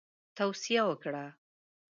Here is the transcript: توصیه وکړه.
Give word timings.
توصیه 0.37 0.81
وکړه. 0.89 1.25